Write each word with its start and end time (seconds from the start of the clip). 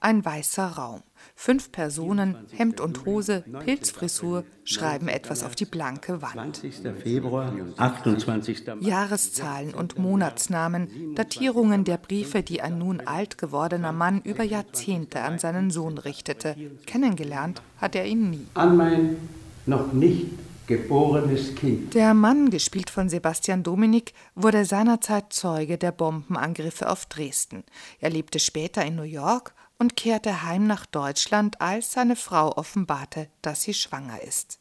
Ein 0.00 0.24
weißer 0.24 0.64
Raum. 0.64 1.02
Fünf 1.34 1.72
Personen, 1.72 2.36
Hemd 2.52 2.80
und 2.80 3.04
Hose, 3.04 3.44
Pilzfrisur, 3.64 4.44
schreiben 4.62 5.08
etwas 5.08 5.42
auf 5.42 5.56
die 5.56 5.64
blanke 5.64 6.22
Wand. 6.22 6.56
20. 6.56 7.02
Februar, 7.02 7.52
28. 7.76 8.62
Jahreszahlen 8.80 9.74
und 9.74 9.98
Monatsnamen, 9.98 11.16
Datierungen 11.16 11.82
der 11.82 11.96
Briefe, 11.96 12.44
die 12.44 12.62
ein 12.62 12.78
nun 12.78 13.00
alt 13.00 13.38
gewordener 13.38 13.92
Mann 13.92 14.20
über 14.22 14.44
Jahrzehnte 14.44 15.22
an 15.22 15.40
seinen 15.40 15.72
Sohn 15.72 15.98
richtete. 15.98 16.54
Kennengelernt 16.86 17.60
hat 17.78 17.96
er 17.96 18.06
ihn 18.06 18.30
nie. 18.30 18.46
An 18.54 18.76
mein 18.76 19.16
noch 19.66 19.92
nicht 19.92 20.28
geborenes 20.68 21.56
Kind. 21.56 21.94
Der 21.94 22.14
Mann, 22.14 22.50
gespielt 22.50 22.90
von 22.90 23.08
Sebastian 23.08 23.64
Dominik, 23.64 24.12
wurde 24.36 24.64
seinerzeit 24.64 25.32
Zeuge 25.32 25.78
der 25.78 25.90
Bombenangriffe 25.90 26.88
auf 26.88 27.06
Dresden. 27.06 27.64
Er 27.98 28.10
lebte 28.10 28.38
später 28.38 28.84
in 28.84 28.94
New 28.94 29.02
York 29.02 29.54
und 29.78 29.96
kehrte 29.96 30.44
heim 30.44 30.66
nach 30.66 30.86
Deutschland, 30.86 31.60
als 31.60 31.92
seine 31.92 32.14
Frau 32.14 32.56
offenbarte, 32.56 33.28
dass 33.42 33.62
sie 33.62 33.74
schwanger 33.74 34.22
ist. 34.22 34.60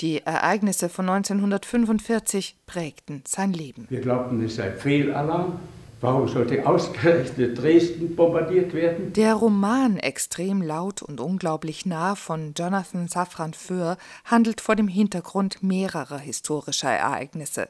Die 0.00 0.20
Ereignisse 0.20 0.88
von 0.88 1.08
1945 1.08 2.56
prägten 2.66 3.24
sein 3.26 3.52
Leben. 3.52 3.86
Wir 3.88 4.00
glaubten, 4.00 4.44
es 4.44 4.56
sei 4.56 4.70
Fehlalarm. 4.70 5.58
Warum 6.00 6.28
sollte 6.28 6.64
ausgerechnet 6.64 7.60
Dresden 7.60 8.14
bombardiert 8.14 8.72
werden? 8.72 9.12
Der 9.14 9.34
Roman 9.34 9.96
Extrem 9.96 10.62
laut 10.62 11.02
und 11.02 11.18
unglaublich 11.18 11.86
nah 11.86 12.14
von 12.14 12.54
Jonathan 12.56 13.08
Safran 13.08 13.52
Foer 13.52 13.96
handelt 14.24 14.60
vor 14.60 14.76
dem 14.76 14.86
Hintergrund 14.86 15.60
mehrerer 15.60 16.18
historischer 16.18 16.90
Ereignisse. 16.90 17.68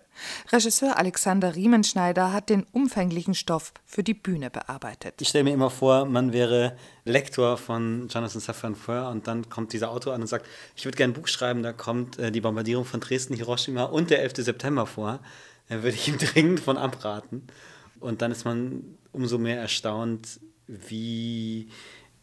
Regisseur 0.52 0.98
Alexander 0.98 1.56
Riemenschneider 1.56 2.30
hat 2.30 2.50
den 2.50 2.66
umfänglichen 2.70 3.32
Stoff 3.32 3.72
für 3.86 4.02
die 4.02 4.12
Bühne 4.12 4.50
bearbeitet. 4.50 5.14
Ich 5.22 5.28
stelle 5.28 5.44
mir 5.44 5.54
immer 5.54 5.70
vor, 5.70 6.04
man 6.04 6.34
wäre 6.34 6.76
Lektor 7.06 7.56
von 7.56 8.08
Jonathan 8.08 8.42
Safran 8.42 8.74
Foer 8.74 9.08
und 9.08 9.26
dann 9.26 9.48
kommt 9.48 9.72
dieser 9.72 9.90
Autor 9.90 10.12
an 10.12 10.20
und 10.20 10.26
sagt, 10.26 10.44
ich 10.76 10.84
würde 10.84 10.98
gerne 10.98 11.14
ein 11.14 11.16
Buch 11.18 11.28
schreiben, 11.28 11.62
da 11.62 11.72
kommt 11.72 12.18
äh, 12.18 12.30
die 12.30 12.42
Bombardierung 12.42 12.84
von 12.84 13.00
Dresden, 13.00 13.34
Hiroshima 13.34 13.84
und 13.84 14.10
der 14.10 14.20
11. 14.20 14.44
September 14.44 14.84
vor. 14.84 15.20
Da 15.70 15.76
würde 15.76 15.96
ich 15.96 16.08
ihm 16.08 16.18
dringend 16.34 16.60
von 16.60 16.76
abraten. 16.76 17.48
Und 18.00 18.22
dann 18.22 18.32
ist 18.32 18.44
man 18.44 18.82
umso 19.12 19.38
mehr 19.38 19.60
erstaunt, 19.60 20.40
wie 20.66 21.68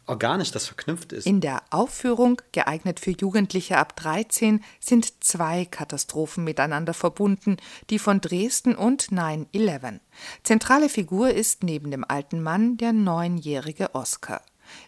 organisch 0.06 0.52
das 0.52 0.66
verknüpft 0.66 1.12
ist. 1.12 1.26
In 1.26 1.40
der 1.40 1.62
Aufführung, 1.70 2.40
geeignet 2.52 3.00
für 3.00 3.10
Jugendliche 3.10 3.78
ab 3.78 3.96
13, 3.96 4.62
sind 4.80 5.24
zwei 5.24 5.64
Katastrophen 5.64 6.44
miteinander 6.44 6.94
verbunden, 6.94 7.56
die 7.90 7.98
von 7.98 8.20
Dresden 8.20 8.74
und 8.74 9.08
9-11. 9.08 10.00
Zentrale 10.44 10.88
Figur 10.88 11.30
ist 11.30 11.64
neben 11.64 11.90
dem 11.90 12.04
alten 12.06 12.42
Mann 12.42 12.76
der 12.76 12.92
neunjährige 12.92 13.94
Oscar. 13.94 14.42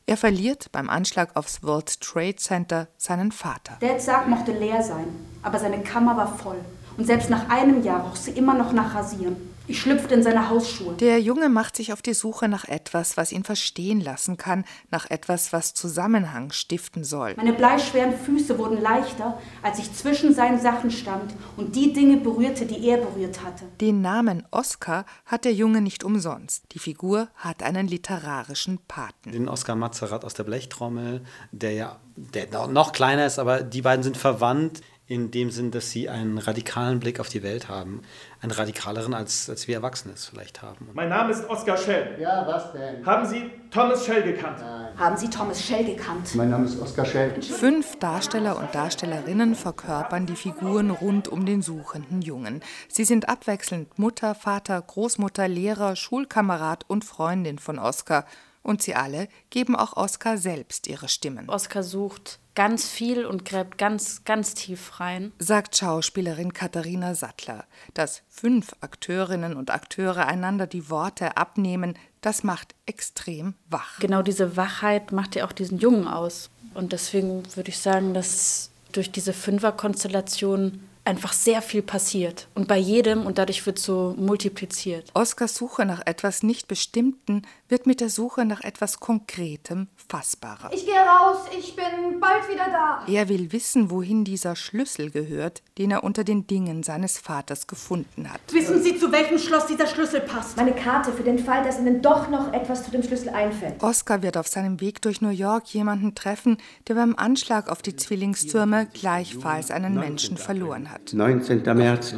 Er 0.06 0.16
verliert 0.16 0.72
beim 0.72 0.90
Anschlag 0.90 1.36
aufs 1.36 1.62
World 1.62 2.00
Trade 2.00 2.36
Center 2.36 2.88
seinen 2.96 3.30
Vater. 3.30 3.76
Dads 3.80 4.06
Sarg 4.06 4.26
mochte 4.28 4.52
leer 4.52 4.82
sein, 4.82 5.06
aber 5.42 5.58
seine 5.58 5.82
Kammer 5.82 6.16
war 6.16 6.36
voll. 6.36 6.58
Und 6.98 7.06
selbst 7.06 7.30
nach 7.30 7.48
einem 7.48 7.84
Jahr 7.84 8.02
roch 8.02 8.16
sie 8.16 8.32
immer 8.32 8.54
noch 8.54 8.72
nach 8.72 8.94
Rasieren. 8.94 9.36
Ich 9.68 9.80
schlüpfte 9.80 10.14
in 10.14 10.22
seine 10.22 10.48
Hausschuhe. 10.48 10.94
Der 10.94 11.20
Junge 11.20 11.48
macht 11.50 11.76
sich 11.76 11.92
auf 11.92 12.00
die 12.00 12.14
Suche 12.14 12.48
nach 12.48 12.64
etwas, 12.64 13.18
was 13.18 13.32
ihn 13.32 13.44
verstehen 13.44 14.00
lassen 14.00 14.38
kann, 14.38 14.64
nach 14.90 15.08
etwas, 15.10 15.52
was 15.52 15.74
Zusammenhang 15.74 16.50
stiften 16.52 17.04
soll. 17.04 17.34
Meine 17.36 17.52
bleischweren 17.52 18.14
Füße 18.16 18.58
wurden 18.58 18.80
leichter, 18.80 19.38
als 19.62 19.78
ich 19.78 19.92
zwischen 19.92 20.34
seinen 20.34 20.58
Sachen 20.58 20.90
stand 20.90 21.34
und 21.56 21.76
die 21.76 21.92
Dinge 21.92 22.16
berührte, 22.16 22.64
die 22.66 22.88
er 22.88 22.96
berührt 22.96 23.44
hatte. 23.44 23.66
Den 23.80 24.00
Namen 24.00 24.44
Oscar 24.50 25.04
hat 25.26 25.44
der 25.44 25.52
Junge 25.52 25.82
nicht 25.82 26.02
umsonst. 26.02 26.64
Die 26.72 26.78
Figur 26.78 27.28
hat 27.36 27.62
einen 27.62 27.86
literarischen 27.86 28.78
Paten. 28.88 29.30
Den 29.30 29.48
Oskar 29.48 29.76
Mazerat 29.76 30.24
aus 30.24 30.32
der 30.32 30.44
Blechtrommel, 30.44 31.22
der 31.52 31.72
ja 31.72 31.96
der 32.16 32.66
noch 32.66 32.92
kleiner 32.92 33.26
ist, 33.26 33.38
aber 33.38 33.62
die 33.62 33.82
beiden 33.82 34.02
sind 34.02 34.16
verwandt 34.16 34.80
in 35.08 35.30
dem 35.30 35.50
Sinn, 35.50 35.70
dass 35.70 35.90
sie 35.90 36.10
einen 36.10 36.36
radikalen 36.36 37.00
Blick 37.00 37.18
auf 37.18 37.30
die 37.30 37.42
Welt 37.42 37.68
haben. 37.68 38.02
Einen 38.42 38.52
radikaleren, 38.52 39.14
als, 39.14 39.48
als 39.48 39.66
wir 39.66 39.76
Erwachsene 39.76 40.12
es 40.12 40.26
vielleicht 40.26 40.60
haben. 40.60 40.90
Mein 40.92 41.08
Name 41.08 41.32
ist 41.32 41.48
Oskar 41.48 41.78
Schell. 41.78 42.18
Ja, 42.20 42.46
was 42.46 42.72
denn? 42.72 43.04
Haben 43.06 43.26
Sie 43.26 43.50
Thomas 43.70 44.04
Schell 44.04 44.22
gekannt? 44.22 44.58
Haben 44.98 45.16
Sie 45.16 45.30
Thomas 45.30 45.64
Schell 45.64 45.84
gekannt? 45.84 46.34
Mein 46.34 46.50
Name 46.50 46.66
ist 46.66 46.78
Oskar 46.78 47.06
Schell. 47.06 47.40
Fünf 47.40 47.98
Darsteller 47.98 48.58
und 48.58 48.74
Darstellerinnen 48.74 49.54
verkörpern 49.54 50.26
die 50.26 50.36
Figuren 50.36 50.90
rund 50.90 51.26
um 51.26 51.46
den 51.46 51.62
suchenden 51.62 52.20
Jungen. 52.20 52.60
Sie 52.88 53.04
sind 53.04 53.30
abwechselnd 53.30 53.98
Mutter, 53.98 54.34
Vater, 54.34 54.80
Großmutter, 54.80 55.48
Lehrer, 55.48 55.96
Schulkamerad 55.96 56.84
und 56.86 57.06
Freundin 57.06 57.58
von 57.58 57.78
Oskar. 57.78 58.26
Und 58.68 58.82
sie 58.82 58.94
alle 58.94 59.28
geben 59.48 59.74
auch 59.74 59.96
Oskar 59.96 60.36
selbst 60.36 60.88
ihre 60.88 61.08
Stimmen. 61.08 61.48
Oskar 61.48 61.82
sucht 61.82 62.38
ganz 62.54 62.86
viel 62.86 63.24
und 63.24 63.46
gräbt 63.46 63.78
ganz, 63.78 64.24
ganz 64.24 64.52
tief 64.52 65.00
rein. 65.00 65.32
sagt 65.38 65.78
Schauspielerin 65.78 66.52
Katharina 66.52 67.14
Sattler. 67.14 67.64
Dass 67.94 68.20
fünf 68.28 68.74
Akteurinnen 68.82 69.56
und 69.56 69.70
Akteure 69.70 70.26
einander 70.26 70.66
die 70.66 70.90
Worte 70.90 71.38
abnehmen, 71.38 71.94
das 72.20 72.44
macht 72.44 72.74
extrem 72.84 73.54
wach. 73.70 74.00
Genau 74.00 74.20
diese 74.20 74.58
Wachheit 74.58 75.12
macht 75.12 75.34
ja 75.34 75.46
auch 75.46 75.52
diesen 75.52 75.78
Jungen 75.78 76.06
aus. 76.06 76.50
Und 76.74 76.92
deswegen 76.92 77.44
würde 77.56 77.70
ich 77.70 77.78
sagen, 77.78 78.12
dass 78.12 78.70
durch 78.92 79.10
diese 79.10 79.32
Fünferkonstellation 79.32 80.86
einfach 81.08 81.32
sehr 81.32 81.62
viel 81.62 81.82
passiert. 81.82 82.48
Und 82.54 82.68
bei 82.68 82.76
jedem 82.76 83.26
und 83.26 83.38
dadurch 83.38 83.64
wird 83.66 83.78
so 83.78 84.14
multipliziert. 84.18 85.10
Oskars 85.14 85.56
Suche 85.56 85.86
nach 85.86 86.02
etwas 86.04 86.42
nicht 86.42 86.68
Bestimmten 86.68 87.42
wird 87.68 87.86
mit 87.86 88.00
der 88.00 88.10
Suche 88.10 88.44
nach 88.44 88.60
etwas 88.60 89.00
Konkretem 89.00 89.88
fassbarer. 90.08 90.70
Ich 90.72 90.84
gehe 90.84 90.94
raus, 90.94 91.38
ich 91.58 91.74
bin 91.74 92.20
bald 92.20 92.48
wieder 92.48 92.66
da. 92.66 93.02
Er 93.10 93.28
will 93.28 93.52
wissen, 93.52 93.90
wohin 93.90 94.24
dieser 94.24 94.54
Schlüssel 94.54 95.10
gehört, 95.10 95.62
den 95.78 95.90
er 95.90 96.04
unter 96.04 96.24
den 96.24 96.46
Dingen 96.46 96.82
seines 96.82 97.18
Vaters 97.18 97.66
gefunden 97.66 98.30
hat. 98.30 98.40
Wissen 98.52 98.82
Sie, 98.82 98.96
zu 98.98 99.10
welchem 99.10 99.38
Schloss 99.38 99.66
dieser 99.66 99.86
Schlüssel 99.86 100.20
passt? 100.20 100.56
Meine 100.56 100.72
Karte 100.72 101.12
für 101.12 101.22
den 101.22 101.38
Fall, 101.38 101.64
dass 101.64 101.78
Ihnen 101.78 102.02
doch 102.02 102.28
noch 102.28 102.52
etwas 102.52 102.84
zu 102.84 102.90
dem 102.90 103.02
Schlüssel 103.02 103.30
einfällt. 103.30 103.82
Oskar 103.82 104.22
wird 104.22 104.36
auf 104.36 104.48
seinem 104.48 104.80
Weg 104.80 105.00
durch 105.02 105.22
New 105.22 105.30
York 105.30 105.66
jemanden 105.68 106.14
treffen, 106.14 106.58
der 106.86 106.94
beim 106.94 107.14
Anschlag 107.16 107.68
auf 107.68 107.80
die 107.80 107.96
Zwillingstürme 107.96 108.86
gleichfalls 108.92 109.70
einen 109.70 109.94
Menschen 109.94 110.36
verloren 110.36 110.90
hat. 110.90 110.97
19. 111.12 111.62
März, 111.76 112.14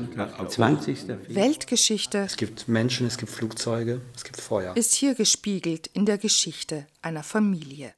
20. 0.49 0.99
Februar. 0.99 1.19
Weltgeschichte 1.29 2.19
Es 2.19 2.37
gibt 2.37 2.69
Menschen, 2.69 3.07
es 3.07 3.19
gibt 3.19 3.31
Flugzeuge, 3.31 4.01
es 4.15 4.25
gibt 4.25 4.41
Feuer. 4.41 4.77
ist 4.77 4.95
hier 4.95 5.15
gespiegelt 5.15 5.89
in 5.93 6.07
der 6.07 6.19
Geschichte 6.19 6.87
einer 7.03 7.23
Familie. 7.23 7.95